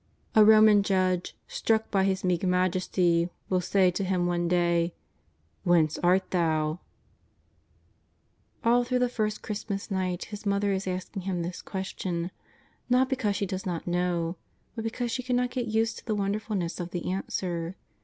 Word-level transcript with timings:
A 0.33 0.43
Roman 0.43 0.81
judge, 0.81 1.35
struck 1.47 1.91
by 1.91 2.05
His 2.05 2.23
meek 2.23 2.41
majesty, 2.43 3.29
will 3.49 3.61
say 3.61 3.91
to 3.91 4.03
Him 4.03 4.25
one 4.25 4.47
day:" 4.47 4.95
Whence 5.63 5.99
art 5.99 6.31
Thou?" 6.31 6.79
All 8.65 8.83
through 8.83 8.97
the 8.97 9.07
first 9.07 9.43
Christmas 9.43 9.91
night 9.91 10.25
His 10.25 10.43
Mother 10.43 10.71
is 10.71 10.87
asking 10.87 11.21
Him 11.21 11.43
this 11.43 11.61
question, 11.61 12.31
not 12.89 13.09
because 13.09 13.35
she 13.35 13.45
does 13.45 13.67
not 13.67 13.85
know, 13.85 14.37
but 14.73 14.83
be 14.85 14.89
cause 14.89 15.11
she 15.11 15.21
cannot 15.21 15.51
get 15.51 15.67
used 15.67 15.99
to 15.99 16.05
the 16.07 16.15
wonderfulness 16.15 16.79
of 16.79 16.89
the 16.89 17.11
answer. 17.11 17.75